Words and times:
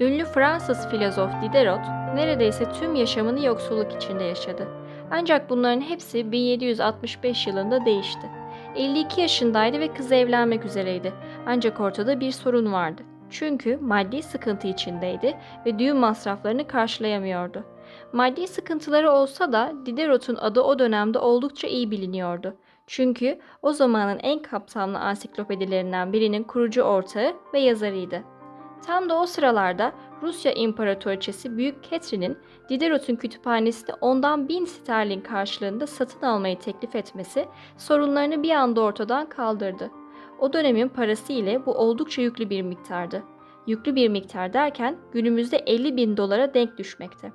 Ünlü 0.00 0.24
Fransız 0.24 0.88
filozof 0.88 1.30
Diderot 1.42 1.80
neredeyse 2.14 2.72
tüm 2.72 2.94
yaşamını 2.94 3.44
yoksulluk 3.44 3.92
içinde 3.92 4.24
yaşadı. 4.24 4.68
Ancak 5.10 5.50
bunların 5.50 5.80
hepsi 5.80 6.32
1765 6.32 7.46
yılında 7.46 7.84
değişti. 7.84 8.30
52 8.76 9.20
yaşındaydı 9.20 9.80
ve 9.80 9.88
kızı 9.88 10.14
evlenmek 10.14 10.64
üzereydi. 10.64 11.12
Ancak 11.46 11.80
ortada 11.80 12.20
bir 12.20 12.30
sorun 12.30 12.72
vardı. 12.72 13.02
Çünkü 13.30 13.76
maddi 13.76 14.22
sıkıntı 14.22 14.68
içindeydi 14.68 15.36
ve 15.66 15.78
düğün 15.78 15.96
masraflarını 15.96 16.66
karşılayamıyordu. 16.66 17.64
Maddi 18.12 18.48
sıkıntıları 18.48 19.10
olsa 19.10 19.52
da 19.52 19.72
Diderot'un 19.86 20.36
adı 20.36 20.60
o 20.60 20.78
dönemde 20.78 21.18
oldukça 21.18 21.68
iyi 21.68 21.90
biliniyordu. 21.90 22.56
Çünkü 22.86 23.38
o 23.62 23.72
zamanın 23.72 24.18
en 24.18 24.42
kapsamlı 24.42 24.98
ansiklopedilerinden 24.98 26.12
birinin 26.12 26.42
kurucu 26.44 26.82
ortağı 26.82 27.34
ve 27.54 27.60
yazarıydı. 27.60 28.37
Tam 28.86 29.08
da 29.08 29.20
o 29.20 29.26
sıralarda 29.26 29.92
Rusya 30.22 30.52
İmparatoriçesi 30.52 31.56
Büyük 31.56 31.90
Catherine'in 31.90 32.38
Diderot'un 32.68 33.16
kütüphanesini 33.16 33.94
ondan 34.00 34.48
bin 34.48 34.64
sterlin 34.64 35.20
karşılığında 35.20 35.86
satın 35.86 36.26
almayı 36.26 36.58
teklif 36.58 36.94
etmesi 36.94 37.46
sorunlarını 37.76 38.42
bir 38.42 38.50
anda 38.50 38.80
ortadan 38.80 39.28
kaldırdı. 39.28 39.90
O 40.38 40.52
dönemin 40.52 40.88
parası 40.88 41.32
ile 41.32 41.66
bu 41.66 41.72
oldukça 41.72 42.22
yüklü 42.22 42.50
bir 42.50 42.62
miktardı. 42.62 43.22
Yüklü 43.66 43.94
bir 43.94 44.08
miktar 44.08 44.52
derken 44.52 44.96
günümüzde 45.12 45.56
50 45.56 45.96
bin 45.96 46.16
dolara 46.16 46.54
denk 46.54 46.78
düşmekte. 46.78 47.32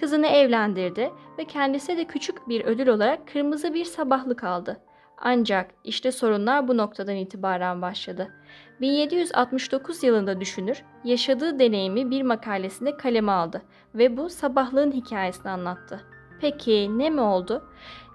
Kızını 0.00 0.26
evlendirdi 0.26 1.12
ve 1.38 1.44
kendisine 1.44 1.96
de 1.96 2.04
küçük 2.04 2.48
bir 2.48 2.64
ödül 2.64 2.88
olarak 2.88 3.28
kırmızı 3.28 3.74
bir 3.74 3.84
sabahlık 3.84 4.44
aldı. 4.44 4.80
Ancak 5.18 5.70
işte 5.84 6.12
sorunlar 6.12 6.68
bu 6.68 6.76
noktadan 6.76 7.16
itibaren 7.16 7.82
başladı. 7.82 8.28
1769 8.80 10.02
yılında 10.02 10.40
düşünür, 10.40 10.82
yaşadığı 11.04 11.58
deneyimi 11.58 12.10
bir 12.10 12.22
makalesinde 12.22 12.96
kaleme 12.96 13.32
aldı 13.32 13.62
ve 13.94 14.16
bu 14.16 14.30
sabahlığın 14.30 14.92
hikayesini 14.92 15.50
anlattı. 15.50 16.00
Peki 16.40 16.98
ne 16.98 17.10
mi 17.10 17.20
oldu? 17.20 17.68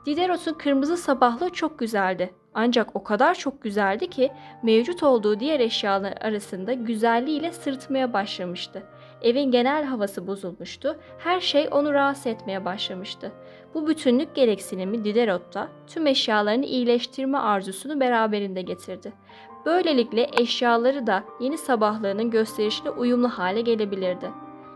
Diderot'un 0.06 0.54
kırmızı 0.54 0.98
sabahlığı 0.98 1.50
çok 1.50 1.80
güzeldi. 1.80 2.34
Ancak 2.54 2.96
o 2.96 3.04
kadar 3.04 3.36
çok 3.36 3.62
güzeldi 3.62 4.10
ki 4.10 4.32
mevcut 4.64 5.04
olduğu 5.04 5.40
diğer 5.40 5.60
eşyalar 5.60 6.14
arasında 6.22 6.74
güzelliğiyle 6.74 7.52
sırıtmaya 7.52 8.14
başlamıştı. 8.14 8.84
Evin 9.22 9.52
genel 9.52 9.84
havası 9.84 10.28
bozulmuştu. 10.28 11.00
Her 11.18 11.40
şey 11.40 11.68
onu 11.72 11.94
rahatsız 11.94 12.28
etmeye 12.28 12.66
başlamıştı. 12.66 13.32
Bu 13.74 13.88
bütünlük 13.88 14.36
gereksinimi 14.36 15.04
Diderot'ta 15.06 15.68
tüm 15.88 16.08
eşyalarını 16.08 16.66
iyileştirme 16.66 17.38
arzusunu 17.38 18.00
beraberinde 18.00 18.62
getirdi. 18.62 19.14
Böylelikle 19.66 20.30
eşyaları 20.42 21.08
da 21.08 21.24
yeni 21.40 21.58
sabahlığının 21.58 22.32
gösterişine 22.32 22.90
uyumlu 22.90 23.28
hale 23.30 23.62
gelebilirdi. 23.62 24.32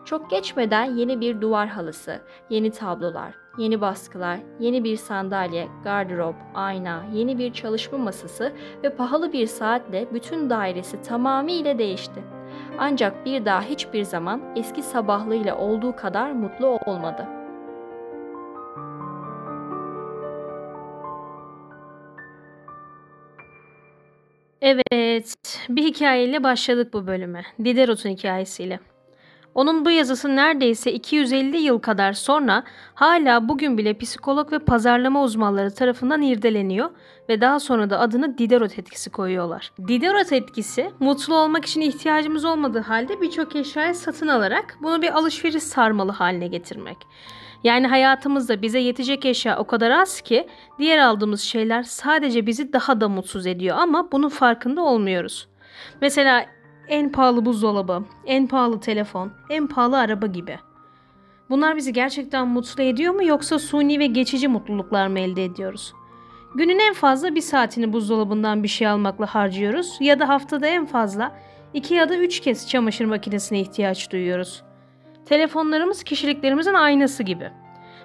Çok 0.05 0.29
geçmeden 0.29 0.83
yeni 0.83 1.21
bir 1.21 1.41
duvar 1.41 1.67
halısı, 1.67 2.19
yeni 2.49 2.71
tablolar, 2.71 3.33
yeni 3.57 3.81
baskılar, 3.81 4.39
yeni 4.59 4.83
bir 4.83 4.97
sandalye, 4.97 5.67
gardırop, 5.83 6.35
ayna, 6.55 7.03
yeni 7.13 7.37
bir 7.37 7.53
çalışma 7.53 7.97
masası 7.97 8.53
ve 8.83 8.95
pahalı 8.95 9.33
bir 9.33 9.47
saatle 9.47 10.07
bütün 10.13 10.49
dairesi 10.49 11.01
tamamıyla 11.01 11.77
değişti. 11.77 12.23
Ancak 12.79 13.25
bir 13.25 13.45
daha 13.45 13.61
hiçbir 13.61 14.03
zaman 14.03 14.41
eski 14.55 14.83
sabahlığıyla 14.83 15.57
olduğu 15.57 15.95
kadar 15.95 16.31
mutlu 16.31 16.67
olmadı. 16.67 17.42
Evet, 24.65 25.37
bir 25.69 25.83
hikayeyle 25.83 26.43
başladık 26.43 26.93
bu 26.93 27.07
bölüme. 27.07 27.43
Diderot'un 27.63 28.09
hikayesiyle. 28.09 28.79
Onun 29.55 29.85
bu 29.85 29.91
yazısı 29.91 30.35
neredeyse 30.35 30.93
250 30.93 31.57
yıl 31.57 31.79
kadar 31.79 32.13
sonra 32.13 32.63
hala 32.93 33.49
bugün 33.49 33.77
bile 33.77 33.97
psikolog 33.97 34.51
ve 34.51 34.59
pazarlama 34.59 35.23
uzmanları 35.23 35.73
tarafından 35.73 36.21
irdeleniyor 36.21 36.89
ve 37.29 37.41
daha 37.41 37.59
sonra 37.59 37.89
da 37.89 37.99
adını 37.99 38.37
Diderot 38.37 38.79
etkisi 38.79 39.09
koyuyorlar. 39.09 39.71
Diderot 39.87 40.31
etkisi 40.31 40.91
mutlu 40.99 41.35
olmak 41.35 41.65
için 41.65 41.81
ihtiyacımız 41.81 42.45
olmadığı 42.45 42.81
halde 42.81 43.21
birçok 43.21 43.55
eşyayı 43.55 43.95
satın 43.95 44.27
alarak 44.27 44.77
bunu 44.83 45.01
bir 45.01 45.17
alışveriş 45.17 45.63
sarmalı 45.63 46.11
haline 46.11 46.47
getirmek. 46.47 46.97
Yani 47.63 47.87
hayatımızda 47.87 48.61
bize 48.61 48.79
yetecek 48.79 49.25
eşya 49.25 49.57
o 49.57 49.67
kadar 49.67 49.91
az 49.91 50.21
ki 50.21 50.47
diğer 50.79 50.97
aldığımız 50.97 51.41
şeyler 51.41 51.83
sadece 51.83 52.45
bizi 52.45 52.73
daha 52.73 53.01
da 53.01 53.09
mutsuz 53.09 53.47
ediyor 53.47 53.77
ama 53.77 54.11
bunun 54.11 54.29
farkında 54.29 54.81
olmuyoruz. 54.81 55.47
Mesela 56.01 56.45
en 56.87 57.11
pahalı 57.11 57.45
buzdolabı, 57.45 58.03
en 58.25 58.47
pahalı 58.47 58.79
telefon, 58.79 59.31
en 59.49 59.67
pahalı 59.67 59.97
araba 59.97 60.27
gibi. 60.27 60.59
Bunlar 61.49 61.75
bizi 61.75 61.93
gerçekten 61.93 62.47
mutlu 62.47 62.83
ediyor 62.83 63.13
mu 63.13 63.23
yoksa 63.23 63.59
suni 63.59 63.99
ve 63.99 64.07
geçici 64.07 64.47
mutluluklar 64.47 65.07
mı 65.07 65.19
elde 65.19 65.45
ediyoruz? 65.45 65.93
Günün 66.55 66.79
en 66.79 66.93
fazla 66.93 67.35
bir 67.35 67.41
saatini 67.41 67.93
buzdolabından 67.93 68.63
bir 68.63 68.67
şey 68.67 68.87
almakla 68.87 69.25
harcıyoruz 69.25 69.97
ya 69.99 70.19
da 70.19 70.29
haftada 70.29 70.67
en 70.67 70.85
fazla 70.85 71.35
iki 71.73 71.93
ya 71.93 72.09
da 72.09 72.17
üç 72.17 72.39
kez 72.39 72.69
çamaşır 72.69 73.05
makinesine 73.05 73.59
ihtiyaç 73.59 74.11
duyuyoruz. 74.11 74.63
Telefonlarımız 75.25 76.03
kişiliklerimizin 76.03 76.73
aynası 76.73 77.23
gibi. 77.23 77.51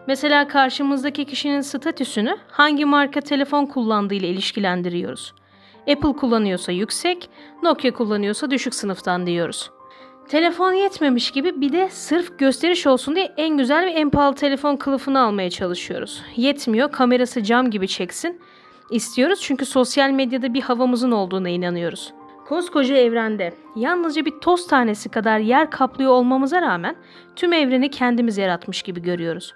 Mesela 0.06 0.48
karşımızdaki 0.48 1.24
kişinin 1.24 1.60
statüsünü 1.60 2.36
hangi 2.48 2.84
marka 2.84 3.20
telefon 3.20 3.66
kullandığı 3.66 4.14
ile 4.14 4.28
ilişkilendiriyoruz. 4.28 5.34
Apple 5.80 6.12
kullanıyorsa 6.12 6.72
yüksek, 6.72 7.30
Nokia 7.62 7.90
kullanıyorsa 7.90 8.50
düşük 8.50 8.74
sınıftan 8.74 9.26
diyoruz. 9.26 9.70
Telefon 10.28 10.72
yetmemiş 10.72 11.30
gibi 11.30 11.60
bir 11.60 11.72
de 11.72 11.88
sırf 11.90 12.38
gösteriş 12.38 12.86
olsun 12.86 13.14
diye 13.16 13.32
en 13.36 13.56
güzel 13.56 13.86
ve 13.86 13.90
en 13.90 14.10
pahalı 14.10 14.34
telefon 14.34 14.76
kılıfını 14.76 15.20
almaya 15.20 15.50
çalışıyoruz. 15.50 16.22
Yetmiyor, 16.36 16.92
kamerası 16.92 17.42
cam 17.42 17.70
gibi 17.70 17.88
çeksin. 17.88 18.40
İstiyoruz 18.90 19.40
çünkü 19.42 19.66
sosyal 19.66 20.10
medyada 20.10 20.54
bir 20.54 20.60
havamızın 20.60 21.10
olduğuna 21.10 21.48
inanıyoruz. 21.48 22.12
Koskoca 22.48 22.96
evrende 22.96 23.54
yalnızca 23.76 24.24
bir 24.24 24.40
toz 24.40 24.66
tanesi 24.66 25.08
kadar 25.08 25.38
yer 25.38 25.70
kaplıyor 25.70 26.12
olmamıza 26.12 26.62
rağmen 26.62 26.96
tüm 27.36 27.52
evreni 27.52 27.90
kendimiz 27.90 28.38
yaratmış 28.38 28.82
gibi 28.82 29.02
görüyoruz. 29.02 29.54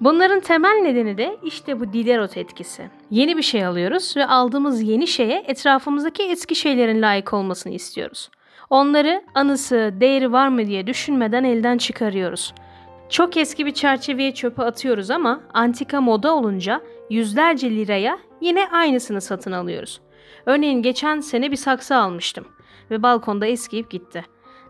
Bunların 0.00 0.40
temel 0.40 0.80
nedeni 0.82 1.18
de 1.18 1.36
işte 1.42 1.80
bu 1.80 1.92
Diderot 1.92 2.36
etkisi. 2.36 2.90
Yeni 3.10 3.36
bir 3.36 3.42
şey 3.42 3.66
alıyoruz 3.66 4.16
ve 4.16 4.26
aldığımız 4.26 4.82
yeni 4.82 5.06
şeye 5.06 5.44
etrafımızdaki 5.46 6.22
eski 6.22 6.54
şeylerin 6.54 7.02
layık 7.02 7.32
olmasını 7.32 7.72
istiyoruz. 7.72 8.30
Onları 8.70 9.22
anısı, 9.34 9.94
değeri 10.00 10.32
var 10.32 10.48
mı 10.48 10.66
diye 10.66 10.86
düşünmeden 10.86 11.44
elden 11.44 11.78
çıkarıyoruz. 11.78 12.54
Çok 13.08 13.36
eski 13.36 13.66
bir 13.66 13.74
çerçeveye 13.74 14.34
çöpe 14.34 14.62
atıyoruz 14.62 15.10
ama 15.10 15.40
antika 15.54 16.00
moda 16.00 16.34
olunca 16.34 16.80
yüzlerce 17.10 17.70
liraya 17.70 18.18
yine 18.40 18.68
aynısını 18.68 19.20
satın 19.20 19.52
alıyoruz. 19.52 20.00
Örneğin 20.50 20.82
geçen 20.82 21.20
sene 21.20 21.50
bir 21.50 21.56
saksı 21.56 21.96
almıştım 21.96 22.44
ve 22.90 23.02
balkonda 23.02 23.46
eskiyip 23.46 23.90
gitti. 23.90 24.24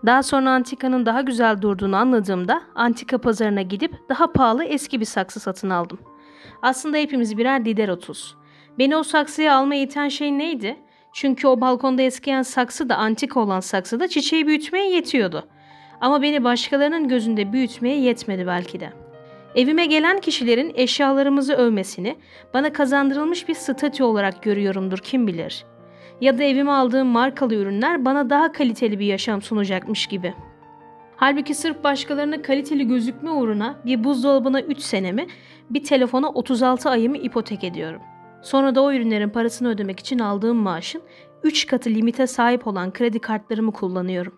Daha 0.06 0.22
sonra 0.22 0.50
antikanın 0.50 1.06
daha 1.06 1.20
güzel 1.20 1.62
durduğunu 1.62 1.96
anladığımda 1.96 2.62
antika 2.74 3.18
pazarına 3.18 3.62
gidip 3.62 3.94
daha 4.08 4.32
pahalı 4.32 4.64
eski 4.64 5.00
bir 5.00 5.04
saksı 5.04 5.40
satın 5.40 5.70
aldım. 5.70 5.98
Aslında 6.62 6.96
hepimiz 6.96 7.38
birer 7.38 7.64
Diderot'uz. 7.64 8.36
Beni 8.78 8.96
o 8.96 9.02
saksıya 9.02 9.56
almaya 9.56 9.82
iten 9.82 10.08
şey 10.08 10.38
neydi? 10.38 10.76
Çünkü 11.12 11.48
o 11.48 11.60
balkonda 11.60 12.02
eskiyen 12.02 12.42
saksı 12.42 12.88
da 12.88 12.96
antika 12.96 13.40
olan 13.40 13.60
saksı 13.60 14.00
da 14.00 14.08
çiçeği 14.08 14.46
büyütmeye 14.46 14.90
yetiyordu. 14.90 15.48
Ama 16.00 16.22
beni 16.22 16.44
başkalarının 16.44 17.08
gözünde 17.08 17.52
büyütmeye 17.52 18.00
yetmedi 18.00 18.46
belki 18.46 18.80
de. 18.80 18.92
Evime 19.54 19.86
gelen 19.86 20.20
kişilerin 20.20 20.72
eşyalarımızı 20.74 21.54
övmesini 21.54 22.16
bana 22.54 22.72
kazandırılmış 22.72 23.48
bir 23.48 23.54
statü 23.54 24.02
olarak 24.02 24.42
görüyorumdur 24.42 24.98
kim 24.98 25.26
bilir 25.26 25.64
ya 26.20 26.38
da 26.38 26.42
evime 26.42 26.70
aldığım 26.70 27.08
markalı 27.08 27.54
ürünler 27.54 28.04
bana 28.04 28.30
daha 28.30 28.52
kaliteli 28.52 28.98
bir 28.98 29.06
yaşam 29.06 29.42
sunacakmış 29.42 30.06
gibi. 30.06 30.34
Halbuki 31.16 31.54
sırf 31.54 31.84
başkalarına 31.84 32.42
kaliteli 32.42 32.88
gözükme 32.88 33.30
uğruna 33.30 33.80
bir 33.86 34.04
buzdolabına 34.04 34.60
3 34.60 34.78
senemi, 34.78 35.26
bir 35.70 35.84
telefona 35.84 36.28
36 36.28 36.90
ayımı 36.90 37.16
ipotek 37.16 37.64
ediyorum. 37.64 38.00
Sonra 38.42 38.74
da 38.74 38.82
o 38.82 38.92
ürünlerin 38.92 39.28
parasını 39.28 39.68
ödemek 39.68 40.00
için 40.00 40.18
aldığım 40.18 40.56
maaşın 40.56 41.02
3 41.42 41.66
katı 41.66 41.90
limite 41.90 42.26
sahip 42.26 42.66
olan 42.66 42.92
kredi 42.92 43.18
kartlarımı 43.18 43.72
kullanıyorum. 43.72 44.34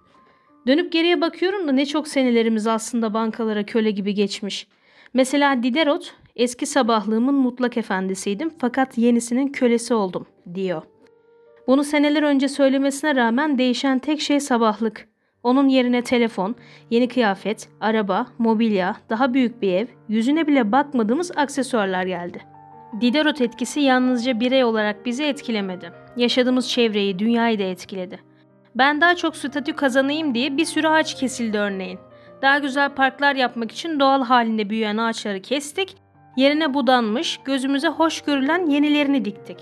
Dönüp 0.67 0.93
geriye 0.93 1.21
bakıyorum 1.21 1.69
da 1.69 1.73
ne 1.73 1.87
çok 1.87 2.09
senelerimiz 2.09 2.67
aslında 2.67 3.15
bankalara 3.15 3.67
köle 3.67 3.91
gibi 3.91 4.15
geçmiş. 4.15 4.67
Mesela 5.15 5.63
Diderot, 5.63 6.15
eski 6.37 6.67
sabahlığımın 6.67 7.35
mutlak 7.35 7.77
efendisiydim 7.77 8.51
fakat 8.59 8.99
yenisinin 8.99 9.49
kölesi 9.49 9.95
oldum 9.95 10.27
diyor. 10.55 10.83
Bunu 11.67 11.85
seneler 11.85 12.23
önce 12.23 12.49
söylemesine 12.49 13.17
rağmen 13.17 13.59
değişen 13.59 13.99
tek 13.99 14.21
şey 14.21 14.41
sabahlık. 14.41 15.09
Onun 15.43 15.69
yerine 15.69 16.03
telefon, 16.03 16.55
yeni 16.91 17.09
kıyafet, 17.09 17.69
araba, 17.81 18.27
mobilya, 18.39 18.97
daha 19.11 19.35
büyük 19.35 19.63
bir 19.63 19.73
ev, 19.73 19.87
yüzüne 20.09 20.47
bile 20.47 20.73
bakmadığımız 20.73 21.31
aksesuarlar 21.37 22.07
geldi. 22.07 22.43
Diderot 23.01 23.41
etkisi 23.41 23.81
yalnızca 23.81 24.41
birey 24.41 24.65
olarak 24.65 25.07
bizi 25.07 25.25
etkilemedi. 25.25 25.93
Yaşadığımız 26.17 26.69
çevreyi, 26.69 27.19
dünyayı 27.19 27.59
da 27.59 27.63
etkiledi. 27.63 28.21
Ben 28.75 29.01
daha 29.01 29.15
çok 29.15 29.37
statü 29.37 29.73
kazanayım 29.73 30.35
diye 30.35 30.57
bir 30.57 30.65
sürü 30.65 30.89
ağaç 30.89 31.15
kesildi 31.15 31.59
örneğin. 31.59 31.99
Daha 32.43 32.59
güzel 32.59 32.95
parklar 32.95 33.35
yapmak 33.35 33.73
için 33.73 34.01
doğal 34.01 34.25
halinde 34.25 34.71
büyüyen 34.71 34.97
ağaçları 34.97 35.43
kestik, 35.43 35.97
yerine 36.37 36.75
budanmış, 36.75 37.41
gözümüze 37.45 37.89
hoş 37.89 38.21
görülen 38.21 38.67
yenilerini 38.67 39.25
diktik. 39.25 39.59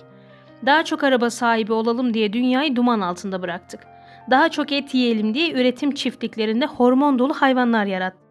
Daha 0.66 0.84
çok 0.84 1.04
araba 1.04 1.30
sahibi 1.30 1.72
olalım 1.72 2.14
diye 2.14 2.32
dünyayı 2.32 2.76
duman 2.76 3.00
altında 3.00 3.42
bıraktık. 3.42 3.80
Daha 4.30 4.48
çok 4.48 4.72
et 4.72 4.94
yiyelim 4.94 5.34
diye 5.34 5.52
üretim 5.52 5.94
çiftliklerinde 5.94 6.66
hormon 6.66 7.18
dolu 7.18 7.34
hayvanlar 7.34 7.84
yarattık. 7.84 8.30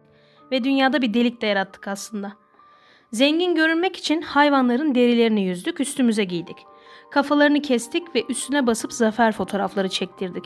Ve 0.52 0.64
dünyada 0.64 1.02
bir 1.02 1.14
delik 1.14 1.42
de 1.42 1.46
yarattık 1.46 1.88
aslında. 1.88 2.32
Zengin 3.12 3.54
görünmek 3.54 3.96
için 3.96 4.22
hayvanların 4.22 4.94
derilerini 4.94 5.44
yüzdük, 5.44 5.80
üstümüze 5.80 6.24
giydik. 6.24 6.56
Kafalarını 7.10 7.62
kestik 7.62 8.14
ve 8.14 8.24
üstüne 8.28 8.66
basıp 8.66 8.92
zafer 8.92 9.32
fotoğrafları 9.32 9.88
çektirdik. 9.88 10.44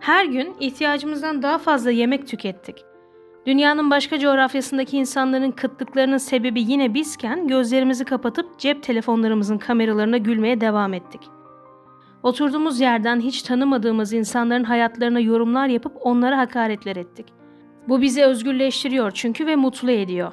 Her 0.00 0.24
gün 0.24 0.56
ihtiyacımızdan 0.60 1.42
daha 1.42 1.58
fazla 1.58 1.90
yemek 1.90 2.28
tükettik. 2.28 2.84
Dünyanın 3.46 3.90
başka 3.90 4.18
coğrafyasındaki 4.18 4.96
insanların 4.96 5.50
kıtlıklarının 5.50 6.18
sebebi 6.18 6.60
yine 6.60 6.94
bizken 6.94 7.48
gözlerimizi 7.48 8.04
kapatıp 8.04 8.58
cep 8.58 8.82
telefonlarımızın 8.82 9.58
kameralarına 9.58 10.16
gülmeye 10.16 10.60
devam 10.60 10.94
ettik. 10.94 11.20
Oturduğumuz 12.22 12.80
yerden 12.80 13.20
hiç 13.20 13.42
tanımadığımız 13.42 14.12
insanların 14.12 14.64
hayatlarına 14.64 15.20
yorumlar 15.20 15.66
yapıp 15.66 15.92
onlara 16.00 16.38
hakaretler 16.38 16.96
ettik. 16.96 17.26
Bu 17.88 18.02
bizi 18.02 18.24
özgürleştiriyor 18.24 19.10
çünkü 19.10 19.46
ve 19.46 19.56
mutlu 19.56 19.90
ediyor. 19.90 20.32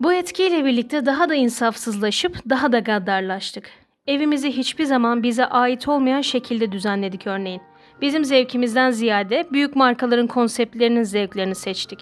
Bu 0.00 0.12
etkiyle 0.12 0.64
birlikte 0.64 1.06
daha 1.06 1.28
da 1.28 1.34
insafsızlaşıp 1.34 2.50
daha 2.50 2.72
da 2.72 2.78
gaddarlaştık. 2.78 3.70
Evimizi 4.06 4.56
hiçbir 4.56 4.84
zaman 4.84 5.22
bize 5.22 5.46
ait 5.46 5.88
olmayan 5.88 6.20
şekilde 6.20 6.72
düzenledik 6.72 7.26
örneğin. 7.26 7.62
Bizim 8.00 8.24
zevkimizden 8.24 8.90
ziyade 8.90 9.46
büyük 9.52 9.76
markaların 9.76 10.26
konseptlerinin 10.26 11.02
zevklerini 11.02 11.54
seçtik. 11.54 12.00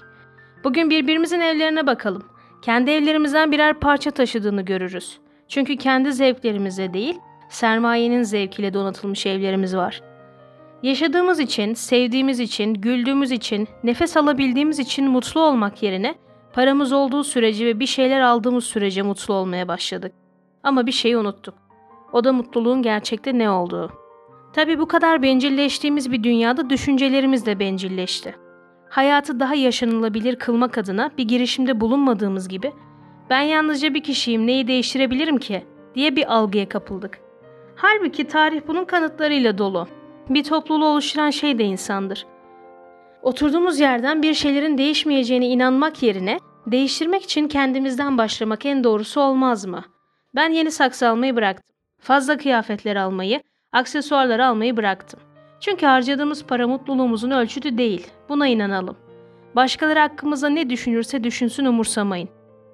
Bugün 0.65 0.91
birbirimizin 0.91 1.41
evlerine 1.41 1.87
bakalım. 1.87 2.23
Kendi 2.63 2.91
evlerimizden 2.91 3.53
birer 3.53 3.75
parça 3.75 4.11
taşıdığını 4.11 4.63
görürüz. 4.63 5.19
Çünkü 5.49 5.77
kendi 5.77 6.13
zevklerimize 6.13 6.95
değil, 6.95 7.19
sermayenin 7.49 8.23
zevkiyle 8.23 8.75
donatılmış 8.75 9.27
evlerimiz 9.27 9.77
var. 9.77 10.03
Yaşadığımız 10.83 11.41
için, 11.41 11.75
sevdiğimiz 11.75 12.41
için, 12.41 12.75
güldüğümüz 12.75 13.33
için, 13.33 13.69
nefes 13.85 14.17
alabildiğimiz 14.17 14.79
için 14.79 15.11
mutlu 15.11 15.41
olmak 15.41 15.83
yerine 15.83 16.15
paramız 16.53 16.93
olduğu 16.93 17.25
sürece 17.25 17.67
ve 17.67 17.81
bir 17.81 17.87
şeyler 17.87 18.21
aldığımız 18.21 18.65
sürece 18.65 19.03
mutlu 19.03 19.35
olmaya 19.35 19.69
başladık. 19.69 20.13
Ama 20.63 20.87
bir 20.87 20.93
şeyi 20.93 21.17
unuttuk. 21.17 21.55
O 22.13 22.25
da 22.25 22.33
mutluluğun 22.33 22.83
gerçekte 22.83 23.39
ne 23.39 23.51
olduğu. 23.51 24.06
Tabi 24.57 24.79
bu 24.79 24.89
kadar 24.89 25.23
bencilleştiğimiz 25.23 26.13
bir 26.13 26.23
dünyada 26.23 26.71
düşüncelerimiz 26.71 27.47
de 27.47 27.59
bencilleşti. 27.59 28.35
Hayatı 28.89 29.41
daha 29.41 29.55
yaşanılabilir 29.55 30.37
kılmak 30.37 30.79
adına 30.79 31.11
bir 31.19 31.29
girişimde 31.29 31.81
bulunmadığımız 31.81 32.49
gibi 32.49 32.73
ben 33.31 33.41
yalnızca 33.41 33.95
bir 33.95 34.03
kişiyim 34.03 34.47
neyi 34.47 34.67
değiştirebilirim 34.69 35.39
ki 35.39 35.67
diye 35.95 36.17
bir 36.17 36.35
algıya 36.35 36.69
kapıldık. 36.69 37.19
Halbuki 37.77 38.27
tarih 38.27 38.61
bunun 38.67 38.85
kanıtlarıyla 38.85 39.59
dolu. 39.59 39.89
Bir 40.29 40.45
topluluğu 40.45 40.87
oluşturan 40.87 41.31
şey 41.31 41.59
de 41.59 41.65
insandır. 41.65 42.27
Oturduğumuz 43.23 43.81
yerden 43.81 44.23
bir 44.23 44.35
şeylerin 44.35 44.79
değişmeyeceğine 44.79 45.47
inanmak 45.47 46.03
yerine 46.03 46.39
değiştirmek 46.67 47.23
için 47.23 47.49
kendimizden 47.49 48.19
başlamak 48.19 48.67
en 48.67 48.85
doğrusu 48.85 49.21
olmaz 49.21 49.67
mı? 49.67 49.85
Ben 50.35 50.51
yeni 50.51 50.71
saksı 50.71 51.09
almayı 51.09 51.37
bıraktım. 51.37 51.77
Fazla 52.01 52.37
kıyafetler 52.37 52.97
almayı, 52.97 53.41
aksesuarlar 53.77 54.39
almayı 54.39 54.77
bıraktım. 54.77 55.21
Çünkü 55.61 55.87
harcadığımız 55.87 56.45
para 56.45 56.69
mutluluğumuzun 56.69 57.31
ölçütü 57.31 57.79
değil. 57.79 58.07
Buna 58.29 58.47
inanalım. 58.47 58.97
Başkaları 59.57 59.99
hakkımızda 59.99 60.49
ne 60.49 60.71
düşünürse 60.71 61.25
düşünsün 61.25 61.65
umursamayın. 61.65 62.29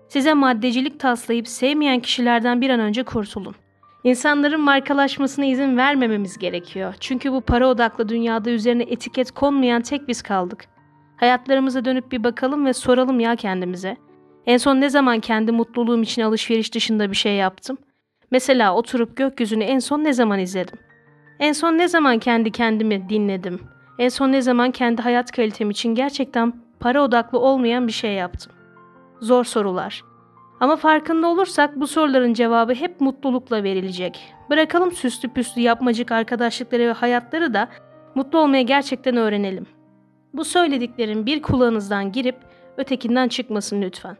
Size 0.08 0.34
maddecilik 0.34 1.00
taslayıp 1.00 1.48
sevmeyen 1.48 2.00
kişilerden 2.00 2.60
bir 2.60 2.70
an 2.70 2.80
önce 2.80 3.02
kurtulun. 3.02 3.54
İnsanların 4.04 4.60
markalaşmasına 4.60 5.44
izin 5.44 5.76
vermememiz 5.76 6.38
gerekiyor. 6.38 6.94
Çünkü 7.00 7.32
bu 7.32 7.40
para 7.40 7.68
odaklı 7.68 8.08
dünyada 8.08 8.50
üzerine 8.50 8.82
etiket 8.82 9.30
konmayan 9.30 9.82
tek 9.82 10.08
biz 10.08 10.22
kaldık. 10.22 10.64
Hayatlarımıza 11.16 11.84
dönüp 11.84 12.12
bir 12.12 12.24
bakalım 12.24 12.66
ve 12.66 12.72
soralım 12.72 13.20
ya 13.20 13.36
kendimize. 13.36 13.96
En 14.46 14.56
son 14.56 14.80
ne 14.80 14.90
zaman 14.90 15.20
kendi 15.20 15.52
mutluluğum 15.52 16.02
için 16.02 16.22
alışveriş 16.22 16.74
dışında 16.74 17.10
bir 17.10 17.16
şey 17.16 17.36
yaptım? 17.36 17.78
Mesela 18.30 18.74
oturup 18.74 19.16
gökyüzünü 19.16 19.64
en 19.64 19.78
son 19.78 20.04
ne 20.04 20.12
zaman 20.12 20.38
izledim? 20.38 20.78
En 21.42 21.52
son 21.52 21.78
ne 21.78 21.88
zaman 21.88 22.18
kendi 22.18 22.50
kendimi 22.50 23.08
dinledim? 23.08 23.60
En 23.98 24.08
son 24.08 24.32
ne 24.32 24.42
zaman 24.42 24.70
kendi 24.70 25.02
hayat 25.02 25.30
kalitem 25.30 25.70
için 25.70 25.94
gerçekten 25.94 26.52
para 26.80 27.02
odaklı 27.02 27.38
olmayan 27.38 27.86
bir 27.86 27.92
şey 27.92 28.14
yaptım? 28.14 28.52
Zor 29.20 29.44
sorular. 29.44 30.02
Ama 30.60 30.76
farkında 30.76 31.26
olursak 31.26 31.80
bu 31.80 31.86
soruların 31.86 32.34
cevabı 32.34 32.74
hep 32.74 33.00
mutlulukla 33.00 33.62
verilecek. 33.62 34.34
Bırakalım 34.50 34.92
süslü 34.92 35.28
püslü 35.28 35.60
yapmacık 35.60 36.12
arkadaşlıkları 36.12 36.88
ve 36.88 36.92
hayatları 36.92 37.54
da 37.54 37.68
mutlu 38.14 38.38
olmaya 38.38 38.62
gerçekten 38.62 39.16
öğrenelim. 39.16 39.66
Bu 40.34 40.44
söylediklerim 40.44 41.26
bir 41.26 41.42
kulağınızdan 41.42 42.12
girip 42.12 42.36
ötekinden 42.76 43.28
çıkmasın 43.28 43.82
lütfen. 43.82 44.16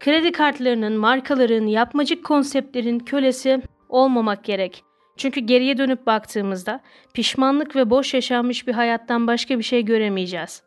Kredi 0.00 0.32
kartlarının, 0.32 0.92
markaların, 0.92 1.66
yapmacık 1.66 2.24
konseptlerin 2.24 2.98
kölesi 2.98 3.62
olmamak 3.88 4.44
gerek. 4.44 4.84
Çünkü 5.16 5.40
geriye 5.40 5.78
dönüp 5.78 6.06
baktığımızda 6.06 6.80
pişmanlık 7.14 7.76
ve 7.76 7.90
boş 7.90 8.14
yaşanmış 8.14 8.66
bir 8.66 8.72
hayattan 8.72 9.26
başka 9.26 9.58
bir 9.58 9.64
şey 9.64 9.84
göremeyeceğiz. 9.84 10.62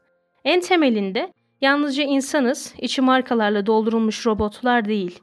En 0.45 0.61
temelinde 0.61 1.33
yalnızca 1.61 2.03
insanız, 2.03 2.73
içi 2.77 3.01
markalarla 3.01 3.65
doldurulmuş 3.65 4.25
robotlar 4.25 4.85
değil. 4.85 5.19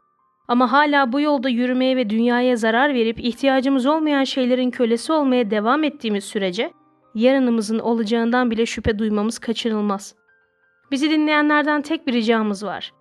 Ama 0.49 0.73
hala 0.73 1.13
bu 1.13 1.21
yolda 1.21 1.49
yürümeye 1.49 1.97
ve 1.97 2.11
dünyaya 2.11 2.57
zarar 2.57 2.95
verip 2.95 3.21
ihtiyacımız 3.21 3.87
olmayan 3.87 4.25
şeylerin 4.25 4.71
kölesi 4.71 5.13
olmaya 5.13 5.51
devam 5.51 5.85
ettiğimiz 5.85 6.25
sürece 6.25 6.71
yarınımızın 7.15 7.79
olacağından 7.79 8.51
bile 8.51 8.67
şüphe 8.67 8.99
duymamız 8.99 9.39
kaçınılmaz. 9.39 10.15
Bizi 10.91 11.11
dinleyenlerden 11.11 11.83
tek 11.83 12.07
bir 12.07 12.13
ricamız 12.13 12.65
var. 12.65 12.93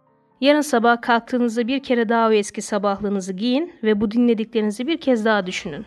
Yarın 0.42 0.61
sabah 0.61 1.02
kalktığınızda 1.02 1.68
bir 1.68 1.83
kere 1.83 2.09
daha 2.09 2.30
o 2.30 2.31
eski 2.31 2.61
sabahlığınızı 2.61 3.33
giyin 3.33 3.73
ve 3.83 4.02
bu 4.02 4.11
dinlediklerinizi 4.11 4.88
bir 4.88 4.97
kez 4.97 5.26
daha 5.26 5.45
düşünün. 5.45 5.85